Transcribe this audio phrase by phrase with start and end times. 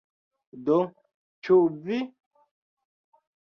[0.69, 0.77] Do,
[1.49, 2.01] ĉu vi?